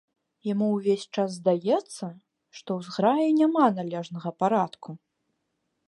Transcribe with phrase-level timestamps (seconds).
[0.53, 2.05] Яму ўвесь час здаецца,
[2.61, 4.89] што ў зграі няма належнага парадку.